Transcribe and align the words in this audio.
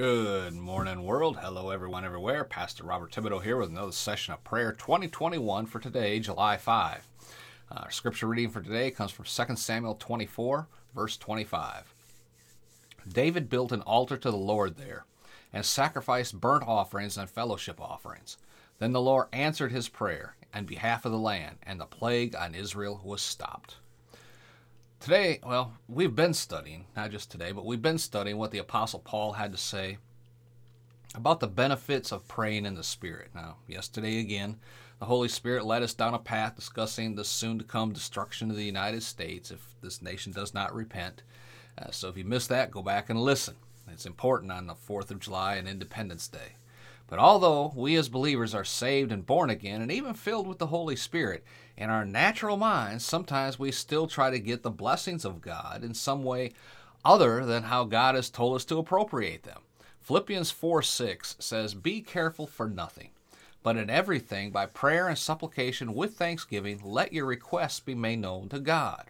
Good 0.00 0.54
morning, 0.54 1.02
world. 1.02 1.36
Hello, 1.36 1.68
everyone, 1.68 2.06
everywhere. 2.06 2.42
Pastor 2.44 2.84
Robert 2.84 3.12
Thibodeau 3.12 3.42
here 3.42 3.58
with 3.58 3.68
another 3.68 3.92
session 3.92 4.32
of 4.32 4.42
prayer 4.42 4.72
2021 4.72 5.66
for 5.66 5.78
today, 5.78 6.18
July 6.20 6.56
5. 6.56 7.06
Uh, 7.70 7.74
our 7.74 7.90
scripture 7.90 8.26
reading 8.26 8.48
for 8.48 8.62
today 8.62 8.90
comes 8.90 9.10
from 9.10 9.26
2 9.26 9.56
Samuel 9.56 9.96
24, 9.96 10.68
verse 10.94 11.18
25. 11.18 11.92
David 13.06 13.50
built 13.50 13.72
an 13.72 13.82
altar 13.82 14.16
to 14.16 14.30
the 14.30 14.38
Lord 14.38 14.78
there 14.78 15.04
and 15.52 15.66
sacrificed 15.66 16.40
burnt 16.40 16.66
offerings 16.66 17.18
and 17.18 17.28
fellowship 17.28 17.78
offerings. 17.78 18.38
Then 18.78 18.92
the 18.92 19.02
Lord 19.02 19.26
answered 19.34 19.70
his 19.70 19.90
prayer 19.90 20.34
on 20.54 20.64
behalf 20.64 21.04
of 21.04 21.12
the 21.12 21.18
land, 21.18 21.58
and 21.64 21.78
the 21.78 21.84
plague 21.84 22.34
on 22.34 22.54
Israel 22.54 23.02
was 23.04 23.20
stopped. 23.20 23.76
Today, 25.00 25.40
well, 25.42 25.72
we've 25.88 26.14
been 26.14 26.34
studying, 26.34 26.84
not 26.94 27.10
just 27.10 27.30
today, 27.30 27.52
but 27.52 27.64
we've 27.64 27.80
been 27.80 27.96
studying 27.96 28.36
what 28.36 28.50
the 28.50 28.58
Apostle 28.58 28.98
Paul 28.98 29.32
had 29.32 29.50
to 29.50 29.56
say 29.56 29.96
about 31.14 31.40
the 31.40 31.48
benefits 31.48 32.12
of 32.12 32.28
praying 32.28 32.66
in 32.66 32.74
the 32.74 32.84
Spirit. 32.84 33.30
Now, 33.34 33.56
yesterday 33.66 34.20
again, 34.20 34.56
the 34.98 35.06
Holy 35.06 35.28
Spirit 35.28 35.64
led 35.64 35.82
us 35.82 35.94
down 35.94 36.12
a 36.12 36.18
path 36.18 36.54
discussing 36.54 37.14
the 37.14 37.24
soon 37.24 37.58
to 37.58 37.64
come 37.64 37.94
destruction 37.94 38.50
of 38.50 38.56
the 38.56 38.62
United 38.62 39.02
States 39.02 39.50
if 39.50 39.74
this 39.80 40.02
nation 40.02 40.32
does 40.32 40.52
not 40.52 40.74
repent. 40.74 41.22
Uh, 41.78 41.90
so 41.90 42.10
if 42.10 42.18
you 42.18 42.24
missed 42.24 42.50
that, 42.50 42.70
go 42.70 42.82
back 42.82 43.08
and 43.08 43.18
listen. 43.18 43.54
It's 43.90 44.04
important 44.04 44.52
on 44.52 44.66
the 44.66 44.74
4th 44.74 45.10
of 45.10 45.18
July 45.18 45.54
and 45.54 45.66
Independence 45.66 46.28
Day. 46.28 46.56
But 47.10 47.18
although 47.18 47.72
we 47.74 47.96
as 47.96 48.08
believers 48.08 48.54
are 48.54 48.64
saved 48.64 49.10
and 49.10 49.26
born 49.26 49.50
again 49.50 49.82
and 49.82 49.90
even 49.90 50.14
filled 50.14 50.46
with 50.46 50.58
the 50.58 50.68
Holy 50.68 50.94
Spirit, 50.94 51.44
in 51.76 51.90
our 51.90 52.04
natural 52.04 52.56
minds, 52.56 53.04
sometimes 53.04 53.58
we 53.58 53.72
still 53.72 54.06
try 54.06 54.30
to 54.30 54.38
get 54.38 54.62
the 54.62 54.70
blessings 54.70 55.24
of 55.24 55.40
God 55.40 55.82
in 55.82 55.92
some 55.92 56.22
way 56.22 56.52
other 57.04 57.44
than 57.44 57.64
how 57.64 57.82
God 57.82 58.14
has 58.14 58.30
told 58.30 58.54
us 58.54 58.64
to 58.66 58.78
appropriate 58.78 59.42
them. 59.42 59.62
Philippians 59.98 60.52
4 60.52 60.82
6 60.82 61.36
says, 61.40 61.74
Be 61.74 62.00
careful 62.00 62.46
for 62.46 62.68
nothing, 62.68 63.10
but 63.64 63.76
in 63.76 63.90
everything, 63.90 64.52
by 64.52 64.66
prayer 64.66 65.08
and 65.08 65.18
supplication 65.18 65.94
with 65.94 66.14
thanksgiving, 66.14 66.80
let 66.84 67.12
your 67.12 67.26
requests 67.26 67.80
be 67.80 67.94
made 67.96 68.20
known 68.20 68.48
to 68.50 68.60
God. 68.60 69.06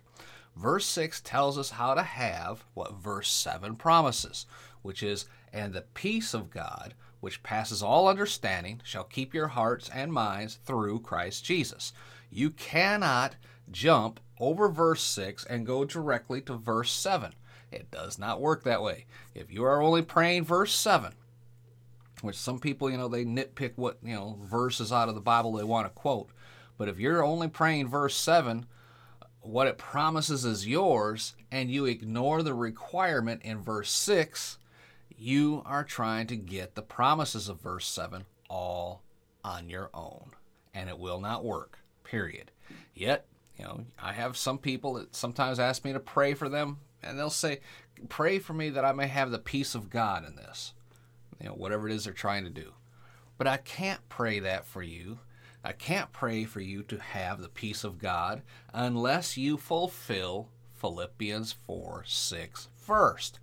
Verse 0.56 0.87
6 0.87 1.21
tells 1.21 1.59
us 1.59 1.71
how 1.71 1.93
to 1.93 2.03
have 2.03 2.65
what 2.73 2.95
verse 2.95 3.31
7 3.31 3.77
promises, 3.77 4.47
which 4.81 5.03
is, 5.03 5.27
And 5.53 5.75
the 5.75 5.83
peace 5.93 6.33
of 6.33 6.51
God, 6.51 6.95
which 7.21 7.43
passes 7.43 7.83
all 7.83 8.09
understanding, 8.09 8.81
shall 8.85 9.05
keep 9.05 9.33
your 9.33 9.49
hearts 9.49 9.91
and 9.95 10.13
minds 10.13 10.59
through 10.65 11.01
Christ 11.01 11.45
Jesus. 11.45 11.93
You 12.31 12.51
cannot 12.51 13.37
jump 13.71 14.21
over 14.39 14.69
verse 14.69 15.03
6 15.03 15.45
and 15.45 15.67
go 15.67 15.85
directly 15.85 16.41
to 16.43 16.55
verse 16.55 16.93
7. 16.93 17.33
It 17.71 17.91
does 17.91 18.19
not 18.19 18.41
work 18.41 18.65
that 18.65 18.83
way. 18.83 19.07
If 19.35 19.53
you 19.53 19.65
are 19.65 19.81
only 19.81 20.03
praying 20.03 20.45
verse 20.45 20.75
7, 20.75 21.12
which 22.23 22.37
some 22.37 22.59
people, 22.59 22.91
you 22.91 22.97
know, 22.97 23.09
they 23.09 23.25
nitpick 23.25 23.73
what, 23.77 23.99
you 24.03 24.15
know, 24.15 24.39
verses 24.43 24.93
out 24.93 25.09
of 25.09 25.15
the 25.15 25.21
Bible 25.21 25.53
they 25.53 25.65
want 25.65 25.87
to 25.87 25.91
quote. 25.91 26.31
But 26.77 26.89
if 26.89 26.99
you're 26.99 27.25
only 27.25 27.49
praying 27.49 27.89
verse 27.89 28.17
7, 28.17 28.67
what 29.43 29.67
it 29.67 29.79
promises 29.79 30.45
is 30.45 30.67
yours, 30.67 31.34
and 31.51 31.71
you 31.71 31.87
ignore 31.87 32.43
the 32.43 32.55
requirement 32.55 33.43
in 33.43 33.59
verse 33.59 33.91
6, 33.91 34.59
you 35.16 35.62
are 35.66 35.84
trying 35.84 36.27
to 36.28 36.36
get 36.36 36.75
the 36.75 36.83
promises 36.83 37.48
of 37.48 37.61
verse 37.61 37.86
7 37.86 38.25
all 38.48 39.03
on 39.44 39.69
your 39.69 39.91
own, 39.94 40.30
and 40.75 40.89
it 40.89 40.98
will 40.98 41.20
not 41.20 41.44
work, 41.44 41.78
period. 42.05 42.50
Yet, 42.94 43.27
you 43.58 43.64
know, 43.64 43.84
I 44.03 44.12
have 44.12 44.36
some 44.36 44.58
people 44.58 44.94
that 44.94 45.14
sometimes 45.14 45.58
ask 45.58 45.84
me 45.84 45.92
to 45.92 46.00
pray 46.00 46.34
for 46.34 46.48
them, 46.48 46.78
and 47.03 47.19
they'll 47.19 47.31
say, 47.31 47.61
Pray 48.08 48.38
for 48.38 48.55
me 48.55 48.70
that 48.70 48.84
I 48.84 48.92
may 48.92 49.08
have 49.08 49.31
the 49.31 49.38
peace 49.38 49.75
of 49.75 49.91
God 49.91 50.27
in 50.27 50.36
this, 50.36 50.72
you 51.38 51.47
know, 51.47 51.55
whatever 51.55 51.86
it 51.86 51.94
is 51.94 52.05
they're 52.05 52.14
trying 52.14 52.44
to 52.44 52.50
do. 52.50 52.72
But 53.36 53.47
I 53.47 53.58
can't 53.58 54.08
pray 54.08 54.41
that 54.41 54.65
for 54.65 54.82
you. 54.82 55.19
I 55.62 55.72
can't 55.72 56.10
pray 56.12 56.44
for 56.44 56.60
you 56.60 56.82
to 56.84 56.99
have 56.99 57.41
the 57.41 57.50
peace 57.50 57.84
of 57.84 57.99
God 57.99 58.43
unless 58.72 59.37
you 59.37 59.59
fulfill 59.59 60.49
Philippians 60.75 61.53
4 61.66 62.04
6 62.06 62.69
first. 62.75 63.38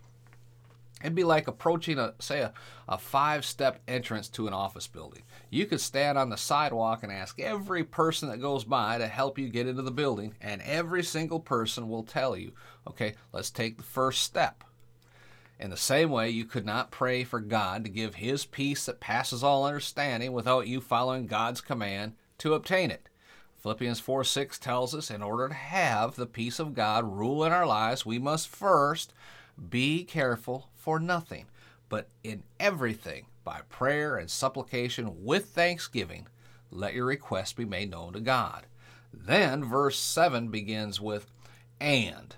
It'd 1.08 1.16
be 1.16 1.24
like 1.24 1.48
approaching 1.48 2.00
a 2.00 2.16
say 2.20 2.42
a, 2.42 2.52
a 2.90 2.98
five 2.98 3.46
step 3.46 3.82
entrance 3.88 4.28
to 4.28 4.46
an 4.46 4.54
office 4.54 4.88
building. 4.88 5.24
You 5.50 5.66
could 5.66 5.80
stand 5.80 6.18
on 6.18 6.30
the 6.30 6.36
sidewalk 6.36 7.02
and 7.02 7.14
ask 7.14 7.40
every 7.40 7.86
person 7.86 8.28
that 8.28 8.42
goes 8.42 8.66
by 8.66 8.98
to 8.98 9.08
help 9.08 9.40
you 9.40 9.48
get 9.48 9.70
into 9.70 9.84
the 9.84 9.90
building, 9.90 10.36
and 10.42 10.62
every 10.64 11.04
single 11.04 11.40
person 11.40 11.88
will 11.88 12.04
tell 12.04 12.36
you, 12.36 12.52
okay, 12.86 13.16
let's 13.32 13.50
take 13.50 13.78
the 13.78 13.84
first 13.84 14.22
step. 14.22 14.66
In 15.58 15.70
the 15.70 15.78
same 15.78 16.10
way, 16.10 16.30
you 16.30 16.44
could 16.44 16.66
not 16.66 16.92
pray 16.92 17.24
for 17.24 17.40
God 17.40 17.86
to 17.86 17.90
give 17.90 18.16
His 18.16 18.44
peace 18.44 18.86
that 18.86 19.00
passes 19.00 19.46
all 19.46 19.64
understanding 19.64 20.34
without 20.34 20.68
you 20.68 20.82
following 20.82 21.26
God's 21.26 21.62
command 21.62 22.16
to 22.40 22.54
obtain 22.54 22.92
it. 22.92 23.08
Philippians 23.56 24.02
4 24.02 24.26
6 24.26 24.60
tells 24.60 24.94
us 24.94 25.10
in 25.10 25.24
order 25.24 25.48
to 25.48 25.54
have 25.54 26.18
the 26.18 26.26
peace 26.26 26.60
of 26.60 26.74
God 26.74 27.06
rule 27.06 27.46
in 27.46 27.54
our 27.54 27.66
lives, 27.66 28.06
we 28.06 28.20
must 28.20 28.50
first 28.50 29.14
be 29.70 30.04
careful 30.04 30.70
for 30.88 31.02
nothing, 31.02 31.46
but 31.90 32.08
in 32.24 32.42
everything, 32.62 33.26
by 33.44 33.60
prayer 33.68 34.16
and 34.16 34.32
supplication 34.32 35.26
with 35.26 35.48
thanksgiving, 35.48 36.26
let 36.72 36.94
your 36.94 37.04
requests 37.04 37.52
be 37.52 37.66
made 37.66 37.92
known 37.92 38.14
to 38.14 38.22
God. 38.22 38.68
Then 39.12 39.66
verse 39.66 40.00
7 40.00 40.48
begins 40.48 41.02
with, 41.02 41.30
and. 41.82 42.34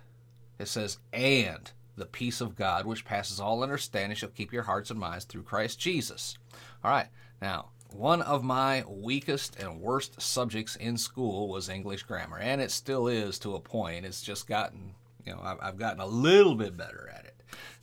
It 0.57 0.67
says, 0.67 0.97
and 1.13 1.71
the 1.95 2.07
peace 2.07 2.41
of 2.41 2.55
God, 2.55 2.87
which 2.87 3.05
passes 3.05 3.39
all 3.39 3.61
understanding, 3.61 4.15
shall 4.15 4.29
keep 4.29 4.51
your 4.51 4.63
hearts 4.63 4.89
and 4.89 4.99
minds 4.99 5.25
through 5.25 5.43
Christ 5.43 5.79
Jesus. 5.79 6.35
All 6.83 6.89
right, 6.89 7.09
now, 7.39 7.69
one 7.91 8.23
of 8.23 8.43
my 8.43 8.83
weakest 8.87 9.59
and 9.59 9.79
worst 9.79 10.19
subjects 10.19 10.75
in 10.75 10.97
school 10.97 11.49
was 11.49 11.69
English 11.69 12.01
grammar, 12.01 12.39
and 12.39 12.61
it 12.61 12.71
still 12.71 13.07
is 13.07 13.37
to 13.39 13.53
a 13.53 13.59
point. 13.59 14.07
It's 14.07 14.23
just 14.23 14.47
gotten, 14.47 14.95
you 15.23 15.33
know, 15.33 15.57
I've 15.61 15.77
gotten 15.77 16.01
a 16.01 16.07
little 16.07 16.55
bit 16.55 16.75
better 16.75 17.13
at 17.15 17.25
it 17.25 17.28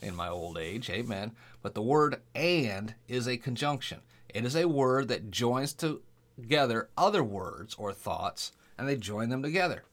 in 0.01 0.15
my 0.15 0.29
old 0.29 0.59
age, 0.59 0.91
amen. 0.91 1.33
But 1.63 1.75
the 1.75 1.83
word 1.83 2.21
and 2.35 2.95
is 3.09 3.27
a 3.27 3.37
conjunction. 3.37 4.01
It 4.29 4.45
is 4.45 4.57
a 4.57 4.69
word 4.69 5.09
that 5.09 5.31
joins 5.31 5.73
together 5.73 6.89
other 6.97 7.25
words 7.25 7.75
or 7.79 7.93
thoughts, 7.93 8.53
and 8.79 8.89
they 8.89 8.97
join 8.97 9.29
them 9.29 9.43
together. 9.43 9.85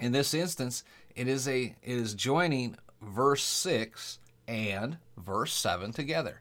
In 0.00 0.12
this 0.12 0.32
instance, 0.32 0.84
it 1.14 1.28
is 1.28 1.46
a 1.46 1.76
it 1.82 1.96
is 1.96 2.14
joining 2.14 2.76
verse 3.00 3.42
6 3.42 4.18
and 4.48 4.98
verse 5.16 5.52
7 5.52 5.92
together. 5.92 6.40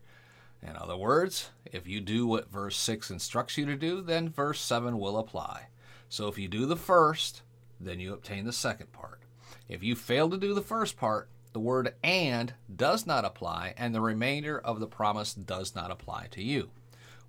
In 0.62 0.76
other 0.76 0.96
words, 0.96 1.50
if 1.66 1.88
you 1.88 2.02
do 2.02 2.28
what 2.28 2.52
verse 2.52 2.78
6 2.78 3.10
instructs 3.10 3.58
you 3.58 3.66
to 3.66 3.76
do, 3.76 4.02
then 4.02 4.30
verse 4.30 4.62
7 4.62 4.98
will 5.00 5.18
apply. 5.18 5.68
So 6.08 6.28
if 6.28 6.38
you 6.38 6.48
do 6.48 6.66
the 6.66 6.76
first, 6.76 7.42
then 7.80 8.00
you 8.00 8.14
obtain 8.14 8.46
the 8.46 8.54
second 8.54 8.92
part. 8.92 9.20
If 9.68 9.84
you 9.84 9.96
fail 9.96 10.30
to 10.30 10.38
do 10.38 10.54
the 10.54 10.62
first 10.62 10.98
part, 10.98 11.30
the 11.54 11.60
word 11.60 11.94
and 12.04 12.54
does 12.74 13.06
not 13.06 13.26
apply, 13.26 13.74
and 13.78 13.94
the 13.94 14.02
remainder 14.02 14.60
of 14.60 14.80
the 14.80 14.88
promise 14.88 15.34
does 15.34 15.76
not 15.76 15.92
apply 15.92 16.28
to 16.32 16.44
you. 16.44 16.70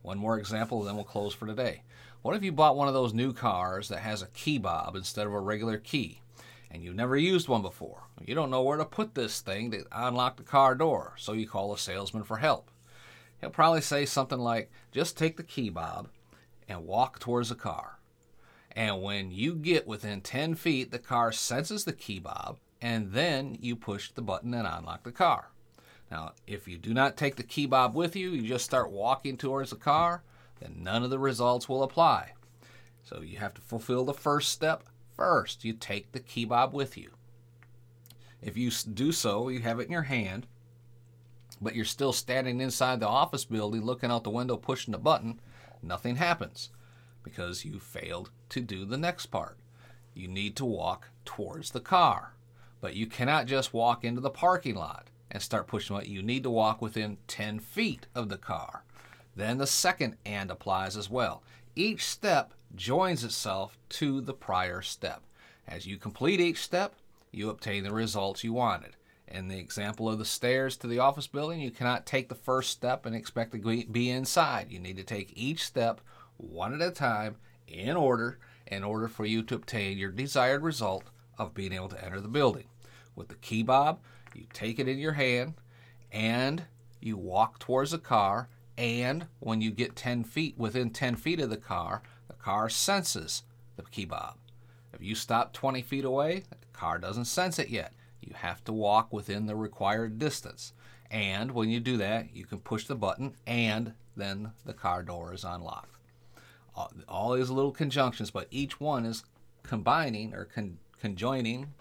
One 0.03 0.19
more 0.19 0.39
example, 0.39 0.83
then 0.83 0.97
we'll 0.97 1.05
close 1.05 1.35
for 1.35 1.47
today. 1.47 1.83
What 2.23 2.37
if 2.37 2.43
you 2.43 2.53
bought 2.53 2.77
one 2.77 2.89
of 2.89 2.95
those 2.95 3.15
new 3.15 3.33
cars 3.33 3.89
that 3.89 4.01
has 4.01 4.23
a 4.23 4.29
key 4.29 4.59
bob 4.59 4.97
instead 4.97 5.27
of 5.27 5.33
a 5.33 5.41
regular 5.41 5.79
key? 5.79 6.23
and 6.73 6.83
you've 6.83 6.97
never 6.97 7.17
used 7.17 7.49
one 7.49 7.63
before. 7.63 8.05
You 8.25 8.35
don't 8.35 8.51
know 8.51 8.63
where 8.63 8.79
to 8.79 8.85
put 8.85 9.15
this 9.15 9.41
thing 9.41 9.71
to 9.71 9.85
unlock 9.93 10.39
the 10.39 10.43
car 10.43 10.75
door, 10.75 11.13
so 11.19 11.35
you 11.35 11.47
call 11.47 11.73
a 11.73 11.79
salesman 11.79 12.25
for 12.25 12.39
help. 12.39 12.71
He'll 13.41 13.51
probably 13.51 13.83
say 13.83 14.07
something 14.07 14.39
like, 14.39 14.71
just 14.91 15.19
take 15.19 15.37
the 15.37 15.43
key 15.43 15.69
bob 15.69 16.09
and 16.67 16.87
walk 16.87 17.19
towards 17.19 17.51
the 17.51 17.55
car. 17.55 17.99
And 18.75 19.03
when 19.03 19.31
you 19.31 19.55
get 19.55 19.87
within 19.87 20.23
10 20.23 20.55
feet, 20.55 20.91
the 20.91 20.99
car 20.99 21.31
senses 21.31 21.85
the 21.85 21.93
key 21.93 22.19
bob, 22.19 22.57
and 22.83 23.13
then 23.13 23.57
you 23.61 23.77
push 23.77 24.11
the 24.11 24.21
button 24.21 24.53
and 24.53 24.67
unlock 24.67 25.05
the 25.05 25.13
car. 25.13 25.51
Now, 26.11 26.33
if 26.47 26.67
you 26.67 26.77
do 26.77 26.93
not 26.93 27.17
take 27.17 27.37
the 27.37 27.45
key 27.45 27.65
bob 27.65 27.95
with 27.95 28.17
you, 28.17 28.31
you 28.33 28.43
just 28.47 28.65
start 28.65 28.91
walking 28.91 29.39
towards 29.39 29.71
the 29.71 29.77
car, 29.77 30.25
then 30.61 30.81
none 30.81 31.05
of 31.05 31.11
the 31.11 31.19
results 31.19 31.69
will 31.69 31.85
apply. 31.85 32.33
So 33.05 33.23
you 33.23 33.39
have 33.39 33.55
to 33.55 33.63
fulfill 33.63 34.05
the 34.05 34.13
first 34.13 34.51
step 34.51 34.83
first. 35.17 35.65
You 35.65 35.73
take 35.73 36.11
the 36.11 36.21
key 36.21 36.45
bob 36.45 36.75
with 36.75 36.99
you. 36.99 37.13
If 38.43 38.57
you 38.57 38.71
do 38.71 39.13
so, 39.13 39.49
you 39.49 39.61
have 39.61 39.79
it 39.79 39.87
in 39.87 39.93
your 39.93 40.03
hand, 40.03 40.49
but 41.61 41.77
you're 41.77 41.85
still 41.85 42.13
standing 42.13 42.61
inside 42.61 42.99
the 42.99 43.09
office 43.09 43.45
building 43.45 43.83
looking 43.83 44.11
out 44.11 44.25
the 44.25 44.31
window 44.31 44.57
pushing 44.57 44.93
the 44.93 44.99
button, 44.99 45.41
nothing 45.81 46.17
happens 46.17 46.71
because 47.23 47.65
you 47.65 47.79
failed 47.79 48.31
to 48.49 48.61
do 48.61 48.85
the 48.85 48.99
next 48.99 49.27
part. 49.27 49.57
You 50.15 50.27
need 50.27 50.57
to 50.57 50.65
walk 50.65 51.09
towards 51.25 51.71
the 51.71 51.81
car, 51.81 52.35
but 52.83 52.97
you 52.97 53.07
cannot 53.07 53.47
just 53.47 53.73
walk 53.73 54.05
into 54.05 54.21
the 54.21 54.29
parking 54.29 54.75
lot 54.75 55.07
and 55.31 55.41
start 55.41 55.69
pushing 55.69 55.97
it. 55.97 56.09
You 56.09 56.21
need 56.21 56.43
to 56.43 56.51
walk 56.51 56.83
within 56.83 57.17
10 57.29 57.61
feet 57.61 58.09
of 58.13 58.29
the 58.29 58.37
car. 58.37 58.83
Then 59.37 59.57
the 59.57 59.69
second 59.69 60.17
and 60.27 60.51
applies 60.51 60.97
as 60.97 61.09
well. 61.09 61.43
Each 61.77 62.05
step 62.05 62.53
joins 62.75 63.23
itself 63.23 63.79
to 63.91 64.21
the 64.21 64.35
prior 64.35 64.83
step. 64.83 65.23
As 65.67 65.87
you 65.87 65.97
complete 65.97 66.41
each 66.41 66.59
step, 66.59 66.97
you 67.31 67.49
obtain 67.49 67.85
the 67.85 67.95
results 67.95 68.43
you 68.43 68.53
wanted. 68.53 68.97
In 69.29 69.47
the 69.47 69.59
example 69.59 70.11
of 70.11 70.19
the 70.19 70.25
stairs 70.25 70.77
to 70.79 70.89
the 70.89 70.99
office 70.99 71.29
building, 71.29 71.61
you 71.61 71.71
cannot 71.71 72.05
take 72.05 72.29
the 72.29 72.35
first 72.35 72.71
step 72.71 73.07
and 73.07 73.15
expect 73.15 73.53
to 73.53 73.85
be 73.87 74.11
inside. 74.11 74.71
You 74.71 74.81
need 74.81 74.97
to 74.97 75.05
take 75.05 75.33
each 75.37 75.65
step 75.65 76.01
one 76.37 76.75
at 76.75 76.87
a 76.87 76.91
time 76.91 77.37
in 77.69 77.97
order 77.97 78.39
in 78.67 78.83
order 78.83 79.07
for 79.07 79.25
you 79.25 79.43
to 79.45 79.55
obtain 79.55 79.99
your 79.99 80.11
desired 80.11 80.63
result 80.63 81.05
of 81.39 81.55
being 81.55 81.73
able 81.73 81.89
to 81.89 82.05
enter 82.05 82.21
the 82.21 82.29
building. 82.29 82.65
With 83.15 83.29
the 83.29 83.35
key 83.37 83.63
bob, 83.63 84.01
you 84.35 84.47
take 84.53 84.79
it 84.79 84.89
in 84.89 84.99
your 84.99 85.13
hand 85.13 85.55
and 86.11 86.65
you 87.01 87.17
walk 87.17 87.59
towards 87.59 87.91
the 87.91 87.99
car 87.99 88.49
and 88.79 89.27
when 89.41 89.61
you 89.61 89.71
get 89.71 89.97
10 89.97 90.25
feet 90.25 90.57
within 90.57 90.91
10 90.91 91.17
feet 91.17 91.41
of 91.41 91.51
the 91.51 91.57
car, 91.57 92.03
the 92.29 92.35
car 92.35 92.69
senses 92.69 93.43
the 93.77 93.83
key 93.83 94.05
bob. 94.05 94.37
If 94.93 95.03
you 95.03 95.15
stop 95.15 95.53
20 95.53 95.83
feet 95.83 96.05
away, 96.05 96.45
the 96.51 96.57
car 96.73 96.99
doesn't 96.99 97.27
sense 97.27 97.59
it 97.59 97.69
yet. 97.69 97.93
You 98.21 98.35
have 98.35 98.65
to 98.65 98.73
walk 98.73 99.13
within 99.13 99.47
the 99.47 99.57
required 99.57 100.19
distance. 100.19 100.73
And 101.11 101.53
when 101.53 101.69
you 101.69 101.81
do 101.81 101.97
that, 101.99 102.35
you 102.35 102.45
can 102.45 102.61
push 102.61 102.87
the 102.87 102.95
button 102.95 103.35
and 103.47 103.93
then 104.17 104.53
the 104.65 104.73
car 104.73 105.03
door 105.03 105.35
is 105.35 105.45
unlocked. 105.45 105.97
All, 106.75 106.91
all 107.09 107.35
these 107.35 107.51
little 107.51 107.73
conjunctions, 107.73 108.31
but 108.31 108.49
each 108.51 108.81
one 108.81 109.05
is 109.05 109.25
combining 109.63 110.33
or 110.33 110.47
con- 110.47 110.79
conjoining, 110.99 111.75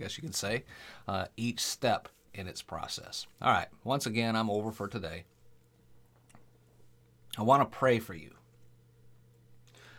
guess 0.00 0.16
you 0.16 0.22
can 0.22 0.32
say, 0.32 0.64
uh, 1.06 1.26
each 1.36 1.60
step 1.60 2.08
in 2.32 2.48
its 2.48 2.62
process. 2.62 3.26
All 3.40 3.52
right, 3.52 3.68
once 3.84 4.06
again, 4.06 4.34
I'm 4.34 4.50
over 4.50 4.72
for 4.72 4.88
today. 4.88 5.24
I 7.38 7.42
want 7.42 7.62
to 7.62 7.78
pray 7.78 7.98
for 7.98 8.14
you 8.14 8.34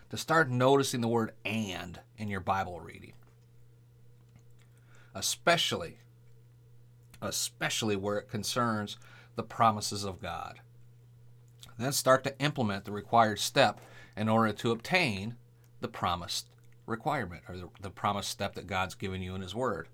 to 0.09 0.18
start 0.18 0.50
noticing 0.50 1.01
the 1.01 1.07
word 1.07 1.33
and 1.45 2.00
in 2.18 2.27
your 2.27 2.42
Bible 2.42 2.80
reading. 2.81 3.13
Especially, 5.13 6.00
especially 7.21 7.95
where 7.95 8.18
it 8.18 8.30
concerns 8.30 8.97
the 9.36 9.44
promises 9.44 10.04
of 10.04 10.21
God. 10.21 10.59
Then 11.77 11.94
start 11.94 12.24
to 12.25 12.38
implement 12.39 12.86
the 12.86 12.92
required 12.92 13.39
step 13.39 13.80
in 14.18 14.27
order 14.27 14.51
to 14.51 14.71
obtain 14.71 15.36
the 15.80 15.88
promised 15.88 16.47
requirement 16.86 17.44
or 17.48 17.57
the, 17.57 17.69
the 17.81 17.89
promised 17.89 18.30
step 18.30 18.56
that 18.56 18.68
God's 18.68 18.95
given 18.95 19.22
you 19.22 19.36
in 19.36 19.42
His 19.42 19.56
Word. 19.56 19.88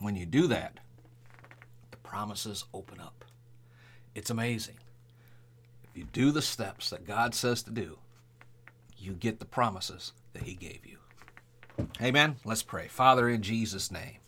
When 0.00 0.16
you 0.16 0.26
do 0.26 0.46
that, 0.48 0.80
the 1.90 1.96
promises 1.98 2.64
open 2.74 3.00
up. 3.00 3.24
It's 4.14 4.30
amazing. 4.30 4.76
If 5.84 5.98
you 5.98 6.04
do 6.12 6.30
the 6.30 6.42
steps 6.42 6.90
that 6.90 7.06
God 7.06 7.34
says 7.34 7.62
to 7.62 7.70
do, 7.70 7.98
you 8.98 9.12
get 9.12 9.38
the 9.38 9.44
promises 9.44 10.12
that 10.32 10.42
He 10.42 10.54
gave 10.54 10.80
you. 10.84 10.98
Amen. 12.00 12.36
Let's 12.44 12.62
pray. 12.62 12.88
Father, 12.88 13.28
in 13.28 13.42
Jesus' 13.42 13.90
name, 13.90 14.18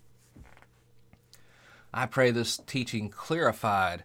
I 1.93 2.07
pray 2.07 2.31
this 2.31 2.59
teaching 2.67 3.09
clarified 3.09 4.05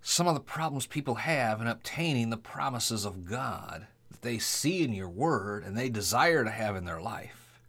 some 0.00 0.28
of 0.28 0.34
the 0.34 0.40
problems 0.40 0.86
people 0.86 1.16
have 1.16 1.60
in 1.60 1.66
obtaining 1.66 2.30
the 2.30 2.36
promises 2.36 3.04
of 3.04 3.28
God 3.28 3.86
that 4.16 4.26
they 4.26 4.38
see 4.38 4.82
in 4.82 4.92
your 4.92 5.08
word 5.08 5.64
and 5.64 5.76
they 5.76 5.88
desire 5.88 6.44
to 6.44 6.50
have 6.50 6.76
in 6.76 6.84
their 6.84 7.00
life. 7.00 7.60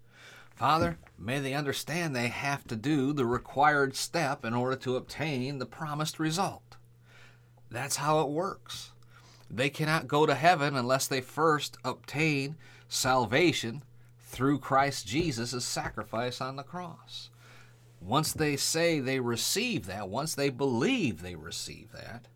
Father, 0.55 0.97
may 1.19 1.39
they 1.39 1.53
understand 1.53 2.15
they 2.15 2.29
have 2.29 2.65
to 2.67 2.75
do 2.75 3.13
the 3.13 3.25
required 3.25 3.95
step 3.95 4.43
in 4.43 4.53
order 4.53 4.75
to 4.77 4.95
obtain 4.95 5.59
the 5.59 5.65
promised 5.65 6.19
result. 6.19 6.77
That's 7.69 7.97
how 7.97 8.21
it 8.21 8.29
works. 8.29 8.91
They 9.51 9.69
cannot 9.69 10.07
go 10.07 10.25
to 10.25 10.35
heaven 10.35 10.75
unless 10.75 11.07
they 11.07 11.21
first 11.21 11.77
obtain 11.83 12.55
salvation 12.89 13.83
through 14.19 14.59
Christ 14.59 15.05
Jesus' 15.05 15.63
sacrifice 15.63 16.41
on 16.41 16.55
the 16.55 16.63
cross. 16.63 17.29
Once 18.01 18.33
they 18.33 18.55
say 18.55 18.99
they 18.99 19.19
receive 19.19 19.85
that, 19.85 20.09
once 20.09 20.33
they 20.33 20.49
believe 20.49 21.21
they 21.21 21.35
receive 21.35 21.91
that, 21.91 22.27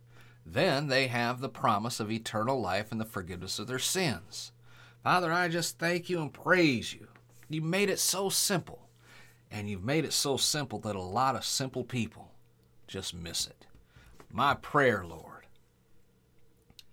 then 0.46 0.88
they 0.88 1.08
have 1.08 1.40
the 1.40 1.50
promise 1.50 2.00
of 2.00 2.12
eternal 2.12 2.60
life 2.60 2.92
and 2.92 3.00
the 3.00 3.06
forgiveness 3.06 3.60
of 3.60 3.68
their 3.68 3.80
sins. 3.80 4.52
Father, 5.04 5.32
I 5.32 5.48
just 5.48 5.80
thank 5.80 6.10
you 6.10 6.22
and 6.22 6.34
praise 6.34 6.94
you. 6.94 7.08
You 7.50 7.62
made 7.62 7.90
it 7.90 8.00
so 8.00 8.30
simple, 8.30 8.88
and 9.52 9.70
you've 9.70 9.84
made 9.84 10.06
it 10.06 10.14
so 10.14 10.38
simple 10.38 10.80
that 10.80 10.96
a 10.96 11.02
lot 11.02 11.36
of 11.36 11.44
simple 11.44 11.84
people 11.84 12.32
just 12.88 13.14
miss 13.14 13.48
it. 13.48 13.66
My 14.32 14.54
prayer, 14.54 15.04
Lord, 15.06 15.46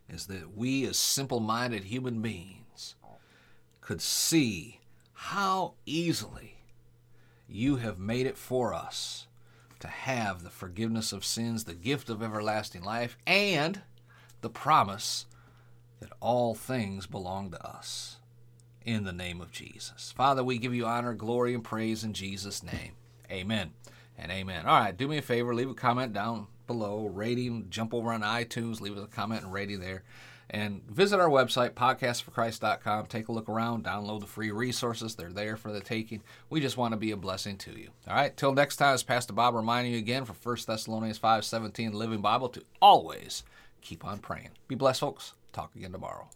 is 0.09 0.27
that 0.27 0.57
we 0.57 0.85
as 0.87 0.99
simple 0.99 1.41
minded 1.41 1.85
human 1.85 2.21
beings 2.21 2.97
could 3.81 4.01
see 4.01 4.81
how 5.13 5.75
easily 5.87 6.57
you 7.49 7.77
have 7.77 7.99
made 7.99 8.27
it 8.27 8.37
for 8.37 8.75
us 8.75 9.28
to 9.81 9.89
have 9.89 10.43
the 10.43 10.51
forgiveness 10.51 11.13
of 11.13 11.25
sins, 11.25 11.65
the 11.65 11.75
gift 11.75 12.11
of 12.11 12.23
everlasting 12.23 12.83
life, 12.83 13.17
and 13.27 13.83
the 14.41 14.51
promise 14.51 15.27
that 16.01 16.13
all 16.21 16.55
things 16.55 17.07
belong 17.07 17.51
to 17.51 17.67
us 17.67 18.17
in 18.85 19.05
the 19.05 19.13
name 19.13 19.41
of 19.41 19.53
Jesus. 19.53 20.13
Father, 20.17 20.43
we 20.43 20.59
give 20.59 20.75
you 20.75 20.87
honor, 20.87 21.15
glory, 21.15 21.55
and 21.55 21.65
praise 21.65 22.05
in 22.05 22.13
Jesus' 22.13 22.63
name. 22.63 22.93
Amen 23.31 23.73
and 24.17 24.33
amen. 24.33 24.67
All 24.67 24.81
right, 24.81 24.97
do 24.97 25.07
me 25.07 25.19
a 25.19 25.23
favor, 25.23 25.55
leave 25.55 25.71
a 25.71 25.75
comment 25.75 26.13
down 26.13 26.47
below, 26.67 27.07
rating, 27.07 27.67
jump 27.71 27.93
over 27.95 28.13
on 28.13 28.23
iTunes, 28.23 28.81
leave 28.81 28.97
us 28.97 29.05
a 29.05 29.09
comment 29.09 29.43
and 29.43 29.53
rating 29.53 29.81
there. 29.81 30.03
And 30.51 30.83
visit 30.89 31.21
our 31.21 31.29
website, 31.29 31.71
podcastforchrist.com. 31.71 33.07
Take 33.07 33.29
a 33.29 33.33
look 33.33 33.49
around, 33.49 33.85
download 33.85 34.21
the 34.21 34.27
free 34.27 34.51
resources. 34.51 35.15
They're 35.15 35.33
there 35.33 35.57
for 35.57 35.73
the 35.73 35.81
taking. 35.81 36.23
We 36.49 36.61
just 36.61 36.79
want 36.79 36.93
to 36.93 36.97
be 36.97 37.11
a 37.11 37.17
blessing 37.17 37.59
to 37.59 37.79
you. 37.79 37.91
All 38.07 38.15
right, 38.15 38.35
till 38.37 38.55
next 38.55 38.77
time, 38.77 38.95
it's 38.95 39.03
Pastor 39.03 39.35
Bob 39.35 39.55
reminding 39.55 39.93
you 39.93 39.99
again 39.99 40.25
for 40.25 40.33
1 40.33 40.57
Thessalonians 40.67 41.19
5 41.19 41.45
17, 41.45 41.93
Living 41.93 42.23
Bible, 42.23 42.49
to 42.51 42.65
always 42.81 43.43
keep 43.83 44.05
on 44.05 44.19
praying. 44.19 44.51
Be 44.69 44.75
blessed, 44.75 45.01
folks. 45.01 45.35
Talk 45.53 45.75
again 45.77 45.93
tomorrow. 45.93 46.29